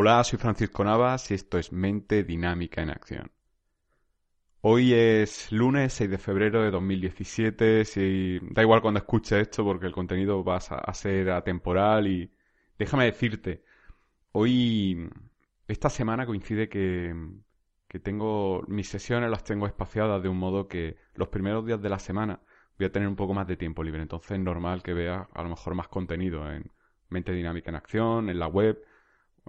Hola, 0.00 0.22
soy 0.22 0.38
Francisco 0.38 0.84
Navas 0.84 1.28
y 1.32 1.34
esto 1.34 1.58
es 1.58 1.72
Mente 1.72 2.22
Dinámica 2.22 2.80
en 2.82 2.90
Acción. 2.90 3.32
Hoy 4.60 4.94
es 4.94 5.50
lunes 5.50 5.92
6 5.94 6.08
de 6.08 6.18
febrero 6.18 6.62
de 6.62 6.70
2017. 6.70 7.84
Si, 7.84 8.38
da 8.52 8.62
igual 8.62 8.80
cuando 8.80 8.98
escuches 8.98 9.42
esto 9.42 9.64
porque 9.64 9.86
el 9.86 9.92
contenido 9.92 10.44
va 10.44 10.58
a 10.58 10.94
ser 10.94 11.30
atemporal 11.30 12.06
y 12.06 12.30
déjame 12.78 13.06
decirte, 13.06 13.64
hoy, 14.30 15.10
esta 15.66 15.90
semana 15.90 16.26
coincide 16.26 16.68
que, 16.68 17.12
que 17.88 17.98
tengo 17.98 18.62
mis 18.68 18.88
sesiones 18.88 19.28
las 19.28 19.42
tengo 19.42 19.66
espaciadas 19.66 20.22
de 20.22 20.28
un 20.28 20.38
modo 20.38 20.68
que 20.68 20.96
los 21.14 21.26
primeros 21.26 21.66
días 21.66 21.82
de 21.82 21.88
la 21.88 21.98
semana 21.98 22.40
voy 22.78 22.86
a 22.86 22.92
tener 22.92 23.08
un 23.08 23.16
poco 23.16 23.34
más 23.34 23.48
de 23.48 23.56
tiempo 23.56 23.82
libre. 23.82 24.02
Entonces 24.02 24.30
es 24.30 24.38
normal 24.38 24.80
que 24.84 24.94
vea 24.94 25.28
a 25.34 25.42
lo 25.42 25.48
mejor 25.48 25.74
más 25.74 25.88
contenido 25.88 26.48
en 26.52 26.70
Mente 27.08 27.32
Dinámica 27.32 27.70
en 27.70 27.74
Acción, 27.74 28.30
en 28.30 28.38
la 28.38 28.46
web, 28.46 28.80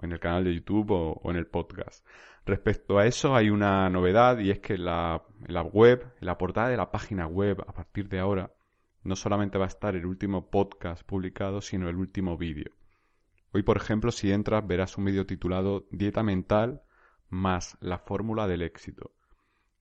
en 0.00 0.12
el 0.12 0.20
canal 0.20 0.44
de 0.44 0.54
YouTube 0.54 0.90
o, 0.90 1.30
en 1.30 1.36
el 1.36 1.46
podcast. 1.46 2.06
Respecto 2.46 2.98
a 2.98 3.06
eso 3.06 3.34
hay 3.36 3.50
una 3.50 3.88
novedad 3.90 4.38
y 4.38 4.50
es 4.50 4.60
que 4.60 4.78
la, 4.78 5.22
la 5.46 5.62
web, 5.62 6.12
la 6.20 6.38
portada 6.38 6.68
de 6.68 6.76
la 6.76 6.90
página 6.90 7.26
web, 7.26 7.62
a 7.66 7.72
partir 7.72 8.08
de 8.08 8.18
ahora, 8.18 8.52
no 9.02 9.16
solamente 9.16 9.58
va 9.58 9.64
a 9.64 9.68
estar 9.68 9.96
el 9.96 10.06
último 10.06 10.50
podcast 10.50 11.02
publicado, 11.04 11.60
sino 11.60 11.88
el 11.88 11.96
último 11.96 12.36
vídeo. 12.36 12.72
Hoy, 13.52 13.62
por 13.62 13.76
ejemplo, 13.76 14.10
si 14.12 14.30
entras, 14.32 14.66
verás 14.66 14.96
un 14.96 15.06
vídeo 15.06 15.26
titulado 15.26 15.86
Dieta 15.90 16.22
mental 16.22 16.82
más 17.28 17.76
la 17.80 17.98
fórmula 17.98 18.46
del 18.46 18.62
éxito. 18.62 19.12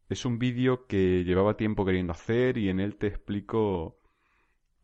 Es 0.07 0.25
un 0.25 0.39
vídeo 0.39 0.87
que 0.87 1.23
llevaba 1.23 1.57
tiempo 1.57 1.85
queriendo 1.85 2.13
hacer 2.13 2.57
y 2.57 2.69
en 2.69 2.79
él 2.79 2.95
te 2.95 3.07
explico 3.07 3.99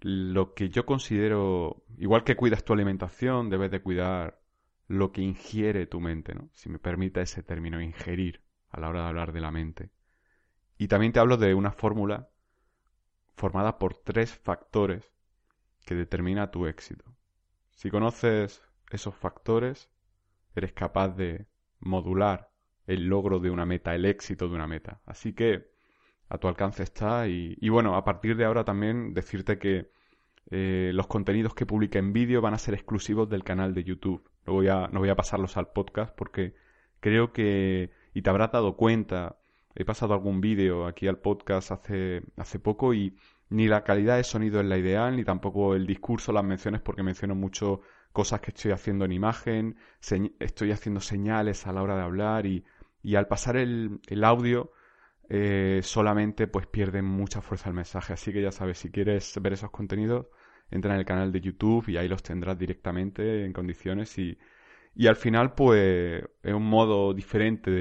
lo 0.02 0.53
que 0.53 0.70
yo 0.70 0.86
considero, 0.86 1.83
igual 1.97 2.23
que 2.23 2.36
cuidas 2.36 2.64
tu 2.64 2.73
alimentación, 2.73 3.49
debes 3.49 3.72
de 3.72 3.81
cuidar 3.81 4.39
lo 4.88 5.11
que 5.11 5.22
ingiere 5.22 5.88
tu 5.88 6.00
mente, 6.00 6.36
¿no? 6.36 6.50
Si 6.53 6.69
me 6.69 6.80
permite 6.80 7.22
ese 7.22 7.44
término, 7.44 7.81
ingerir, 7.81 8.44
a 8.69 8.80
la 8.80 8.89
hora 8.89 9.03
de 9.03 9.08
hablar 9.08 9.31
de 9.31 9.42
la 9.42 9.52
mente. 9.52 9.92
Y 10.77 10.88
también 10.88 11.14
te 11.14 11.19
hablo 11.19 11.38
de 11.38 11.53
una 11.53 11.72
fórmula 11.72 12.30
formada 13.36 13.77
por 13.80 13.95
tres 13.95 14.33
factores 14.33 15.11
que 15.86 15.95
determina 15.95 16.52
tu 16.52 16.67
éxito. 16.67 17.05
Si 17.72 17.89
conoces 17.89 18.61
esos 18.92 19.16
factores, 19.16 19.89
eres 20.55 20.73
capaz 20.73 21.09
de 21.09 21.47
modular 21.80 22.52
el 22.88 23.08
logro 23.08 23.39
de 23.39 23.49
una 23.49 23.66
meta, 23.66 23.95
el 23.95 24.05
éxito 24.05 24.47
de 24.47 24.55
una 24.55 24.67
meta. 24.67 25.02
Así 25.05 25.33
que 25.33 25.72
a 26.30 26.38
tu 26.38 26.47
alcance 26.47 26.83
está 26.83 27.27
y, 27.27 27.70
bueno, 27.70 27.95
a 27.95 28.03
partir 28.03 28.36
de 28.36 28.45
ahora 28.45 28.64
también 28.64 29.14
decirte 29.14 29.59
que 29.59 29.92
eh, 30.52 30.92
los 30.94 31.08
contenidos 31.08 31.54
que 31.54 31.66
publique 31.66 31.98
en 31.98 32.14
vídeo 32.14 32.42
van 32.42 32.54
a 32.54 32.58
ser 32.58 32.74
exclusivos 32.74 33.30
del 33.30 33.44
canal 33.44 33.74
de 33.74 33.84
YouTube. 33.84 34.30
No 34.46 34.54
voy, 34.54 34.68
a, 34.68 34.88
no 34.88 35.00
voy 35.00 35.10
a 35.10 35.16
pasarlos 35.16 35.58
al 35.58 35.70
podcast 35.70 36.16
porque 36.16 36.56
creo 37.00 37.34
que, 37.34 37.92
y 38.14 38.22
te 38.22 38.30
habrás 38.30 38.52
dado 38.52 38.76
cuenta, 38.76 39.38
he 39.76 39.86
pasado 39.86 40.14
algún 40.14 40.42
vídeo 40.42 40.86
aquí 40.86 41.08
al 41.08 41.18
podcast 41.18 41.72
hace, 41.72 42.23
hace 42.38 42.60
poco 42.60 42.94
y 42.94 43.17
ni 43.50 43.67
la 43.67 43.84
calidad 43.84 44.17
de 44.17 44.23
sonido 44.23 44.60
es 44.60 44.66
la 44.66 44.78
ideal, 44.78 45.16
ni 45.16 45.23
tampoco 45.23 45.76
el 45.76 45.86
discurso, 45.86 46.32
las 46.32 46.44
menciones, 46.44 46.82
porque 46.82 47.04
menciono 47.04 47.36
mucho 47.36 47.82
cosas 48.11 48.39
que 48.42 48.52
estoy 48.52 48.72
haciendo 48.72 49.05
en 49.05 49.11
imagen, 49.11 49.78
estoy 50.39 50.72
haciendo 50.72 51.02
señales 51.02 51.67
a 51.67 51.73
la 51.73 51.84
hora 51.84 51.98
de 51.98 52.04
hablar 52.04 52.45
y 52.45 52.64
y 53.05 53.16
al 53.16 53.28
pasar 53.28 53.55
el, 53.55 54.23
audio 54.23 54.72
eh, 55.30 55.82
solamente 55.84 56.48
pues 56.48 56.66
pierde 56.66 57.04
mucha 57.04 57.39
fuerza 57.39 57.70
el 57.70 57.76
mensaje. 57.76 58.14
Así 58.14 58.34
que 58.34 58.42
ya 58.42 58.52
sabes, 58.52 58.80
si 58.80 58.89
quieres 58.89 59.32
ver 59.39 59.54
esos 59.54 59.70
contenidos, 59.70 60.26
entra 60.71 60.93
en 60.93 60.99
el 60.99 61.05
canal 61.05 61.31
de 61.31 61.42
YouTube 61.42 61.89
y 61.89 61.98
ahí 61.98 62.08
los 62.08 62.23
tendrás 62.23 62.58
directamente 62.58 63.45
en 63.45 63.53
condiciones 63.53 64.17
y, 64.17 64.37
y 64.95 65.08
al 65.08 65.15
final 65.15 65.53
pues 65.53 66.23
es 66.43 66.53
un 66.53 66.67
modo 66.67 67.14
diferente 67.14 67.71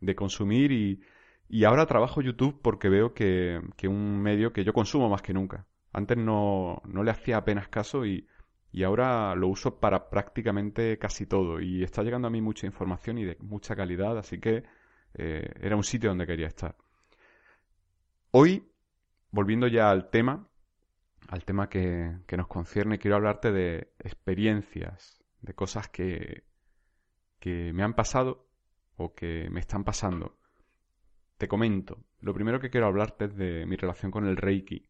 de, 0.00 0.14
consumir 0.14 0.72
y, 0.72 1.00
y, 1.48 1.64
ahora 1.64 1.86
trabajo 1.86 2.20
YouTube 2.20 2.60
porque 2.62 2.88
veo 2.88 3.14
que, 3.14 3.60
que 3.76 3.88
un 3.88 4.20
medio 4.20 4.52
que 4.52 4.64
yo 4.64 4.72
consumo 4.72 5.08
más 5.08 5.22
que 5.22 5.34
nunca. 5.34 5.66
Antes 5.92 6.18
no, 6.18 6.82
no 6.86 7.02
le 7.02 7.10
hacía 7.10 7.38
apenas 7.38 7.68
caso 7.68 8.04
y, 8.04 8.26
y 8.72 8.82
ahora 8.82 9.34
lo 9.34 9.48
uso 9.48 9.80
para 9.80 10.10
prácticamente 10.10 10.98
casi 10.98 11.24
todo 11.24 11.60
y 11.60 11.82
está 11.82 12.02
llegando 12.02 12.28
a 12.28 12.30
mí 12.30 12.42
mucha 12.42 12.66
información 12.66 13.16
y 13.16 13.24
de 13.24 13.36
mucha 13.40 13.74
calidad, 13.74 14.18
así 14.18 14.38
que 14.38 14.64
eh, 15.14 15.50
era 15.62 15.76
un 15.76 15.82
sitio 15.82 16.10
donde 16.10 16.26
quería 16.26 16.46
estar. 16.46 16.76
Hoy, 18.32 18.68
volviendo 19.30 19.66
ya 19.66 19.90
al 19.90 20.10
tema, 20.10 20.46
al 21.28 21.44
tema 21.44 21.68
que, 21.68 22.18
que 22.26 22.36
nos 22.36 22.46
concierne, 22.46 22.98
quiero 22.98 23.16
hablarte 23.16 23.52
de 23.52 23.92
experiencias, 23.98 25.22
de 25.40 25.54
cosas 25.54 25.88
que, 25.88 26.44
que 27.38 27.72
me 27.72 27.82
han 27.82 27.94
pasado 27.94 28.48
o 28.96 29.14
que 29.14 29.48
me 29.50 29.60
están 29.60 29.84
pasando. 29.84 30.38
Te 31.38 31.48
comento, 31.48 32.04
lo 32.20 32.34
primero 32.34 32.60
que 32.60 32.70
quiero 32.70 32.86
hablarte 32.86 33.26
es 33.26 33.36
de 33.36 33.66
mi 33.66 33.76
relación 33.76 34.10
con 34.10 34.26
el 34.26 34.36
Reiki. 34.36 34.88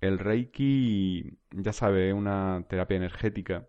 El 0.00 0.18
Reiki, 0.18 1.38
ya 1.50 1.72
sabe, 1.72 2.08
es 2.08 2.14
una 2.14 2.64
terapia 2.68 2.96
energética. 2.96 3.68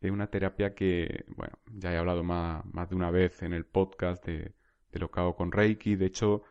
Es 0.00 0.10
una 0.10 0.28
terapia 0.28 0.74
que, 0.74 1.24
bueno, 1.28 1.58
ya 1.72 1.92
he 1.92 1.96
hablado 1.96 2.22
más, 2.22 2.64
más 2.66 2.88
de 2.90 2.96
una 2.96 3.10
vez 3.10 3.42
en 3.42 3.52
el 3.52 3.64
podcast 3.64 4.24
de, 4.26 4.54
lo 4.92 5.10
que 5.10 5.20
hago 5.20 5.36
con 5.36 5.52
Reiki. 5.52 5.96
De 5.96 6.06
hecho, 6.06 6.42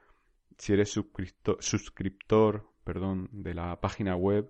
si 0.57 0.73
eres 0.73 0.89
suscriptor 0.89 2.71
perdón, 2.87 3.27
de 3.33 3.53
la 3.53 3.81
página 3.81 4.15
web 4.15 4.49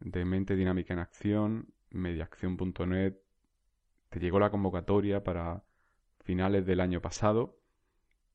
de 0.00 0.24
Mente 0.24 0.56
Dinámica 0.56 0.94
en 0.94 1.00
Acción, 1.00 1.74
mediacción.net, 1.90 3.18
te 4.08 4.20
llegó 4.20 4.40
la 4.40 4.48
convocatoria 4.48 5.22
para 5.22 5.64
finales 6.24 6.64
del 6.64 6.80
año 6.80 7.02
pasado 7.02 7.60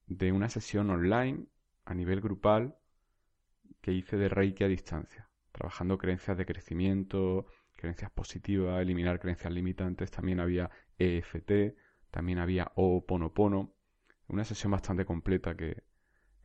de 0.05 0.31
una 0.31 0.49
sesión 0.49 0.91
online 0.91 1.47
a 1.83 1.95
nivel 1.95 2.21
grupal 2.21 2.77
que 3.81 3.91
hice 3.91 4.17
de 4.17 4.29
Reiki 4.29 4.65
a 4.65 4.67
distancia, 4.67 5.27
trabajando 5.51 5.97
creencias 5.97 6.37
de 6.37 6.45
crecimiento, 6.45 7.47
creencias 7.75 8.11
positivas, 8.11 8.83
eliminar 8.83 9.19
creencias 9.19 9.51
limitantes, 9.51 10.11
también 10.11 10.41
había 10.41 10.69
EFT, 10.99 11.75
también 12.11 12.37
había 12.37 12.71
Oponopono, 12.75 13.73
una 14.27 14.45
sesión 14.45 14.73
bastante 14.73 15.05
completa 15.05 15.57
que 15.57 15.81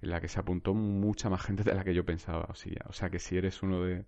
en 0.03 0.11
la 0.11 0.21
que 0.21 0.29
se 0.29 0.41
apuntó 0.41 0.75
mucha 0.75 1.31
más 1.31 1.43
gente 1.43 1.65
de 1.65 1.75
la 1.75 1.85
que 1.85 1.95
yo 1.95 2.05
pensaba, 2.05 2.47
o 2.51 2.55
sea, 2.55 2.85
o 2.89 2.93
sea 2.93 3.11
que 3.11 3.19
si 3.19 3.37
eres 3.37 3.63
uno 3.63 3.83
de, 3.83 4.07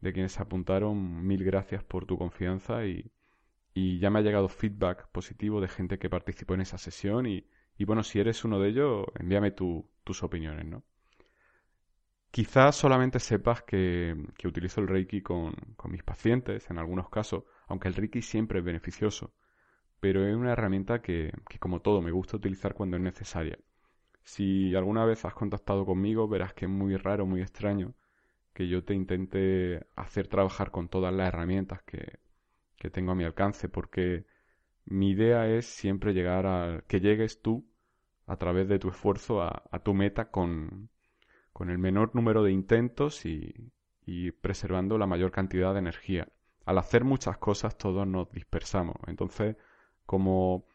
de 0.00 0.12
quienes 0.12 0.32
se 0.32 0.42
apuntaron, 0.42 1.26
mil 1.26 1.44
gracias 1.44 1.84
por 1.84 2.06
tu 2.06 2.18
confianza 2.18 2.86
y, 2.86 3.10
y 3.74 3.98
ya 4.00 4.10
me 4.10 4.20
ha 4.20 4.22
llegado 4.22 4.48
feedback 4.48 5.08
positivo 5.10 5.60
de 5.60 5.68
gente 5.68 5.98
que 5.98 6.10
participó 6.10 6.54
en 6.54 6.62
esa 6.62 6.78
sesión 6.78 7.26
y, 7.26 7.46
y 7.78 7.84
bueno, 7.84 8.02
si 8.02 8.18
eres 8.20 8.44
uno 8.44 8.58
de 8.60 8.70
ellos, 8.70 9.06
envíame 9.18 9.52
tus 9.52 10.22
opiniones, 10.22 10.66
¿no? 10.66 10.82
Quizás 12.30 12.76
solamente 12.76 13.20
sepas 13.20 13.62
que, 13.62 14.14
utilizo 14.44 14.80
el 14.80 14.88
Reiki 14.88 15.22
con, 15.22 15.54
mis 15.84 16.02
pacientes, 16.02 16.70
en 16.70 16.78
algunos 16.78 17.08
casos, 17.08 17.44
aunque 17.66 17.88
el 17.88 17.94
Reiki 17.94 18.20
siempre 18.22 18.58
es 18.58 18.64
beneficioso, 18.64 19.32
pero 20.00 20.26
es 20.26 20.34
una 20.36 20.52
herramienta 20.52 21.00
que, 21.02 21.32
que, 21.48 21.58
como 21.58 21.80
todo, 21.80 22.02
me 22.02 22.10
gusta 22.10 22.36
utilizar 22.36 22.74
cuando 22.74 22.96
es 22.96 23.02
necesaria. 23.02 23.58
Si 24.28 24.76
alguna 24.76 25.06
vez 25.06 25.24
has 25.24 25.32
contactado 25.32 25.86
conmigo, 25.86 26.28
verás 26.28 26.52
que 26.52 26.66
es 26.66 26.70
muy 26.70 26.98
raro, 26.98 27.24
muy 27.24 27.40
extraño 27.40 27.94
que 28.52 28.68
yo 28.68 28.84
te 28.84 28.92
intente 28.92 29.86
hacer 29.96 30.28
trabajar 30.28 30.70
con 30.70 30.90
todas 30.90 31.14
las 31.14 31.28
herramientas 31.28 31.82
que, 31.84 32.18
que 32.76 32.90
tengo 32.90 33.12
a 33.12 33.14
mi 33.14 33.24
alcance, 33.24 33.70
porque 33.70 34.26
mi 34.84 35.12
idea 35.12 35.48
es 35.48 35.64
siempre 35.64 36.12
llegar 36.12 36.46
a 36.46 36.84
que 36.86 37.00
llegues 37.00 37.40
tú 37.40 37.66
a 38.26 38.36
través 38.36 38.68
de 38.68 38.78
tu 38.78 38.90
esfuerzo 38.90 39.40
a, 39.42 39.62
tu 39.82 39.94
meta 39.94 40.30
con, 40.30 40.90
con 41.54 41.70
el 41.70 41.78
menor 41.78 42.14
número 42.14 42.42
de 42.42 42.52
intentos 42.52 43.24
y, 43.24 43.72
preservando 44.42 44.98
la 44.98 45.06
mayor 45.06 45.30
cantidad 45.30 45.72
de 45.72 45.78
energía. 45.78 46.28
Al 46.66 46.76
hacer 46.76 47.02
muchas 47.02 47.38
cosas 47.38 47.78
todos 47.78 48.06
nos 48.06 48.30
dispersamos. 48.30 48.96
Entonces, 49.06 49.56
como 50.04 50.66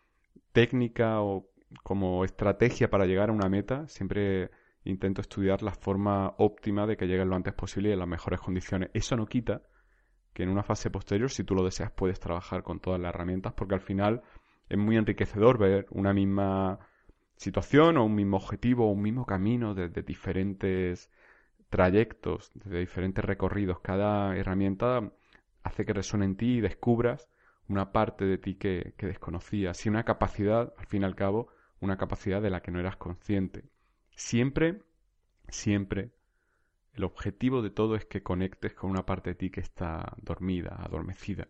técnica 0.53 1.21
o 1.21 1.52
como 1.81 2.23
estrategia 2.25 2.89
para 2.89 3.05
llegar 3.05 3.29
a 3.29 3.33
una 3.33 3.49
meta, 3.49 3.87
siempre 3.87 4.51
intento 4.85 5.21
estudiar 5.21 5.63
la 5.63 5.71
forma 5.71 6.33
óptima 6.37 6.85
de 6.85 6.97
que 6.97 7.07
llegue 7.07 7.25
lo 7.25 7.35
antes 7.35 7.53
posible 7.53 7.89
y 7.89 7.93
en 7.93 7.99
las 7.99 8.07
mejores 8.07 8.39
condiciones. 8.39 8.89
Eso 8.93 9.15
no 9.15 9.25
quita 9.25 9.61
que 10.33 10.43
en 10.43 10.49
una 10.49 10.63
fase 10.63 10.89
posterior, 10.89 11.29
si 11.29 11.43
tú 11.43 11.55
lo 11.55 11.63
deseas, 11.63 11.91
puedes 11.91 12.19
trabajar 12.19 12.63
con 12.63 12.79
todas 12.79 12.99
las 12.99 13.13
herramientas, 13.13 13.53
porque 13.53 13.75
al 13.75 13.81
final 13.81 14.23
es 14.67 14.77
muy 14.77 14.97
enriquecedor 14.97 15.57
ver 15.57 15.85
una 15.91 16.13
misma 16.13 16.79
situación 17.35 17.97
o 17.97 18.05
un 18.05 18.15
mismo 18.15 18.37
objetivo 18.37 18.87
o 18.87 18.91
un 18.91 19.01
mismo 19.01 19.25
camino 19.25 19.75
desde 19.75 20.01
diferentes 20.01 21.11
trayectos, 21.69 22.51
desde 22.55 22.79
diferentes 22.79 23.23
recorridos. 23.23 23.79
Cada 23.79 24.35
herramienta 24.35 25.11
hace 25.63 25.85
que 25.85 25.93
resuene 25.93 26.25
en 26.25 26.35
ti 26.35 26.57
y 26.57 26.61
descubras 26.61 27.29
una 27.67 27.91
parte 27.91 28.25
de 28.25 28.37
ti 28.37 28.55
que, 28.55 28.93
que 28.97 29.07
desconocías 29.07 29.85
y 29.85 29.89
una 29.89 30.03
capacidad, 30.03 30.73
al 30.77 30.85
fin 30.87 31.03
y 31.03 31.05
al 31.05 31.15
cabo, 31.15 31.49
una 31.83 31.97
capacidad 31.97 32.41
de 32.41 32.49
la 32.49 32.61
que 32.61 32.71
no 32.71 32.79
eras 32.79 32.97
consciente. 32.97 33.65
Siempre, 34.15 34.81
siempre, 35.49 36.11
el 36.93 37.03
objetivo 37.03 37.61
de 37.61 37.71
todo 37.71 37.95
es 37.95 38.05
que 38.05 38.23
conectes 38.23 38.73
con 38.73 38.89
una 38.89 39.05
parte 39.05 39.31
de 39.31 39.35
ti 39.35 39.49
que 39.49 39.59
está 39.59 40.15
dormida, 40.21 40.75
adormecida 40.79 41.49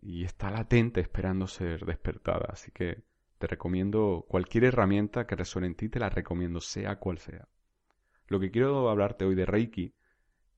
y 0.00 0.24
está 0.24 0.50
latente 0.50 1.00
esperando 1.00 1.46
ser 1.46 1.86
despertada. 1.86 2.46
Así 2.50 2.72
que 2.72 3.04
te 3.38 3.46
recomiendo 3.46 4.24
cualquier 4.28 4.64
herramienta 4.64 5.26
que 5.26 5.36
resuene 5.36 5.68
en 5.68 5.74
ti, 5.76 5.88
te 5.88 6.00
la 6.00 6.10
recomiendo, 6.10 6.60
sea 6.60 6.98
cual 6.98 7.18
sea. 7.18 7.48
Lo 8.26 8.40
que 8.40 8.50
quiero 8.50 8.88
hablarte 8.88 9.24
hoy 9.24 9.34
de 9.34 9.46
Reiki, 9.46 9.94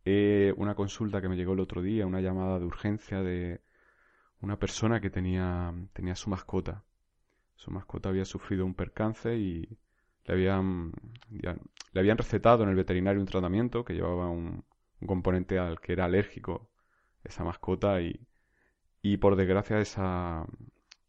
es 0.05 0.55
una 0.57 0.77
consulta 0.77 1.21
que 1.21 1.29
me 1.29 1.37
llegó 1.37 1.55
el 1.55 1.61
otro 1.61 1.83
día, 1.83 2.07
una 2.07 2.21
llamada 2.21 2.61
de 2.61 2.65
urgencia 2.65 3.23
de 3.23 3.61
una 4.41 4.57
persona 4.57 5.01
que 5.01 5.11
tenía, 5.11 5.75
tenía 5.93 6.15
su 6.15 6.31
mascota. 6.31 6.85
Su 7.57 7.71
mascota 7.71 8.09
había 8.09 8.25
sufrido 8.25 8.65
un 8.65 8.75
percance 8.75 9.37
y 9.37 9.79
le 10.25 10.35
habían, 10.35 10.93
le 11.31 12.01
habían 12.01 12.19
recetado 12.19 12.63
en 12.63 12.71
el 12.71 12.77
veterinario 12.77 13.21
un 13.21 13.27
tratamiento 13.27 13.85
que 13.85 13.95
llevaba 13.95 14.31
un, 14.31 14.65
un 15.01 15.07
componente 15.07 15.59
al 15.59 15.81
que 15.81 15.93
era 15.93 16.05
alérgico 16.05 16.71
esa 17.25 17.45
mascota 17.45 18.01
y, 18.01 18.27
y 19.03 19.17
por 19.17 19.37
desgracia 19.37 19.79
esa, 19.79 20.47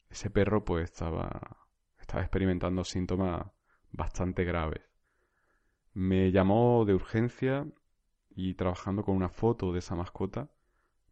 ese 0.09 0.29
perro 0.29 0.63
pues 0.65 0.85
estaba, 0.85 1.57
estaba 1.99 2.23
experimentando 2.23 2.83
síntomas 2.83 3.45
bastante 3.91 4.44
graves. 4.44 4.81
Me 5.94 6.31
llamó 6.31 6.85
de 6.85 6.94
urgencia 6.94 7.67
y 8.35 8.53
trabajando 8.53 9.03
con 9.03 9.15
una 9.15 9.29
foto 9.29 9.73
de 9.73 9.79
esa 9.79 9.95
mascota, 9.95 10.49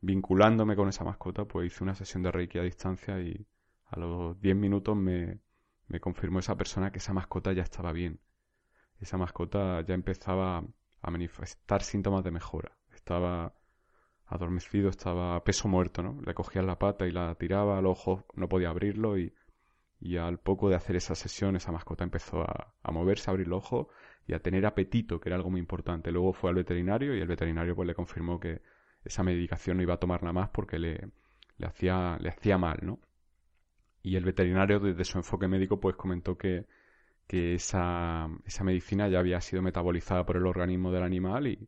vinculándome 0.01 0.75
con 0.75 0.89
esa 0.89 1.03
mascota, 1.03 1.45
pues 1.45 1.73
hice 1.73 1.83
una 1.83 1.95
sesión 1.95 2.21
de 2.21 2.31
Reiki 2.31 2.59
a 2.59 2.63
distancia 2.63 3.19
y 3.19 3.47
a 3.85 3.99
los 3.99 4.39
10 4.41 4.55
minutos 4.55 4.95
me, 4.95 5.39
me 5.87 5.99
confirmó 5.99 6.39
esa 6.39 6.55
persona 6.55 6.91
que 6.91 6.99
esa 6.99 7.13
mascota 7.13 7.53
ya 7.53 7.63
estaba 7.63 7.91
bien. 7.91 8.19
Esa 8.99 9.17
mascota 9.17 9.81
ya 9.81 9.93
empezaba 9.93 10.63
a 11.01 11.11
manifestar 11.11 11.83
síntomas 11.83 12.23
de 12.23 12.31
mejora. 12.31 12.77
Estaba 12.93 13.53
adormecido, 14.27 14.89
estaba 14.89 15.43
peso 15.43 15.67
muerto, 15.67 16.01
¿no? 16.01 16.19
Le 16.25 16.33
cogían 16.33 16.65
la 16.65 16.79
pata 16.79 17.05
y 17.05 17.11
la 17.11 17.35
tiraba 17.35 17.77
al 17.77 17.85
ojo, 17.85 18.25
no 18.35 18.49
podía 18.49 18.69
abrirlo 18.69 19.17
y, 19.17 19.33
y 19.99 20.17
al 20.17 20.39
poco 20.39 20.69
de 20.69 20.75
hacer 20.75 20.95
esa 20.95 21.15
sesión 21.15 21.55
esa 21.55 21.71
mascota 21.71 22.03
empezó 22.03 22.41
a, 22.41 22.91
moverse, 22.91 23.29
a 23.29 23.31
abrir 23.31 23.47
el 23.47 23.53
ojo 23.53 23.89
y 24.27 24.33
a 24.33 24.39
tener 24.39 24.65
apetito, 24.65 25.19
que 25.19 25.29
era 25.29 25.35
algo 25.35 25.51
muy 25.51 25.59
importante. 25.59 26.11
Luego 26.11 26.33
fue 26.33 26.49
al 26.49 26.55
veterinario 26.55 27.15
y 27.15 27.21
el 27.21 27.27
veterinario 27.27 27.75
pues 27.75 27.87
le 27.87 27.93
confirmó 27.93 28.39
que 28.39 28.61
esa 29.03 29.23
medicación 29.23 29.77
no 29.77 29.83
iba 29.83 29.93
a 29.95 29.99
tomarla 29.99 30.33
más 30.33 30.49
porque 30.49 30.79
le, 30.79 31.11
le, 31.57 31.67
hacía, 31.67 32.17
le 32.19 32.29
hacía 32.29 32.57
mal, 32.57 32.79
¿no? 32.81 32.99
Y 34.06 34.18
el 34.18 34.24
veterinario 34.24 34.80
desde 34.80 35.04
su 35.04 35.18
enfoque 35.18 35.48
médico 35.48 35.80
pues 35.80 35.96
comentó 35.96 36.38
que, 36.38 36.68
que 37.25 37.56
esa, 37.56 38.30
esa 38.46 38.63
medicina 38.63 39.07
ya 39.07 39.18
había 39.18 39.42
sido 39.42 39.63
metabolizada 39.63 40.24
por 40.28 40.38
el 40.38 40.46
organismo 40.46 40.92
del 40.92 41.02
animal 41.02 41.48
y, 41.48 41.68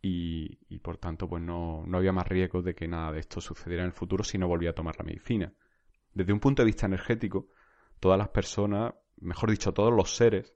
y, 0.00 0.78
por 0.78 0.98
tanto 0.98 1.28
pues 1.28 1.42
no, 1.42 1.82
no, 1.84 1.98
había 1.98 2.12
más 2.12 2.28
riesgo 2.28 2.62
de 2.62 2.76
que 2.76 2.86
nada 2.86 3.10
de 3.10 3.18
esto 3.18 3.40
sucediera 3.40 3.82
en 3.82 3.88
el 3.88 3.92
futuro 3.92 4.22
si 4.22 4.38
no 4.38 4.46
volvía 4.46 4.70
a 4.70 4.74
tomar 4.74 4.94
la 4.96 5.04
medicina. 5.04 5.52
Desde 6.12 6.32
un 6.32 6.38
punto 6.38 6.62
de 6.62 6.66
vista 6.66 6.86
energético, 6.86 7.48
todas 7.98 8.18
las 8.18 8.28
personas, 8.28 8.94
mejor 9.16 9.50
dicho, 9.50 9.74
todos 9.74 9.92
los 9.92 10.14
seres, 10.14 10.54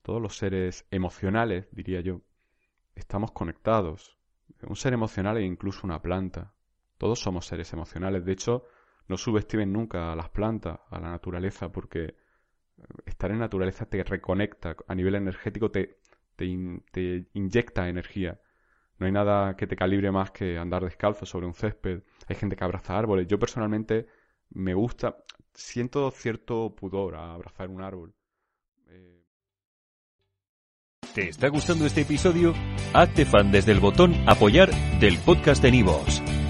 todos 0.00 0.22
los 0.22 0.38
seres 0.38 0.86
emocionales, 0.90 1.68
diría 1.70 2.00
yo, 2.00 2.22
estamos 2.94 3.32
conectados. 3.32 4.16
Un 4.62 4.76
ser 4.76 4.94
emocional 4.94 5.36
e 5.36 5.44
incluso 5.44 5.86
una 5.86 6.00
planta. 6.00 6.54
Todos 6.96 7.20
somos 7.20 7.44
seres 7.44 7.70
emocionales. 7.74 8.24
De 8.24 8.32
hecho, 8.32 8.64
no 9.08 9.16
subestimen 9.16 9.72
nunca 9.72 10.12
a 10.12 10.16
las 10.16 10.30
plantas, 10.30 10.80
a 10.90 10.98
la 11.00 11.10
naturaleza, 11.10 11.70
porque 11.70 12.14
estar 13.06 13.30
en 13.30 13.38
naturaleza 13.38 13.86
te 13.86 14.02
reconecta 14.02 14.76
a 14.86 14.94
nivel 14.94 15.14
energético, 15.14 15.70
te, 15.70 15.98
te, 16.36 16.46
te 16.90 17.26
inyecta 17.34 17.88
energía. 17.88 18.40
No 18.98 19.06
hay 19.06 19.12
nada 19.12 19.56
que 19.56 19.66
te 19.66 19.76
calibre 19.76 20.10
más 20.10 20.30
que 20.30 20.58
andar 20.58 20.84
descalzo 20.84 21.26
sobre 21.26 21.46
un 21.46 21.54
césped. 21.54 22.02
Hay 22.28 22.36
gente 22.36 22.56
que 22.56 22.64
abraza 22.64 22.96
árboles. 22.96 23.26
Yo 23.26 23.38
personalmente 23.38 24.06
me 24.50 24.74
gusta, 24.74 25.16
siento 25.52 26.10
cierto 26.10 26.74
pudor 26.74 27.16
a 27.16 27.34
abrazar 27.34 27.68
un 27.68 27.82
árbol. 27.82 28.14
Eh... 28.88 29.24
¿Te 31.14 31.28
está 31.28 31.48
gustando 31.48 31.86
este 31.86 32.02
episodio? 32.02 32.54
Hazte 32.92 33.24
fan 33.24 33.50
desde 33.50 33.72
el 33.72 33.80
botón 33.80 34.14
apoyar 34.26 34.70
del 35.00 35.18
podcast 35.18 35.62
de 35.62 35.72
Nivos. 35.72 36.22